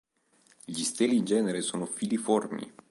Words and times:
Gli 0.65 0.81
steli 0.81 1.17
in 1.17 1.25
genere 1.25 1.61
sono 1.61 1.85
filiformi. 1.85 2.73